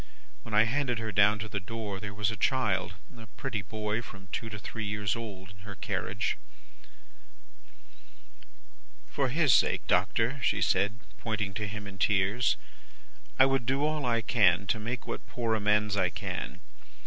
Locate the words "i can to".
14.03-14.79